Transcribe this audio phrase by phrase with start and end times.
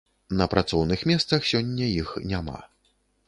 [0.39, 2.57] На працоўных месцах сёння іх няма.